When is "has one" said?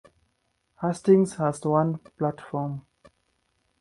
1.35-1.99